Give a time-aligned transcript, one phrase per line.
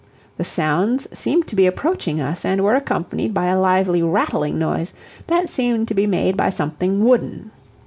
[0.37, 4.95] The sounds seemed to be approaching us, and were accompanied by a lively rattling noise,
[5.27, 7.51] that seemed to be made by something wooden.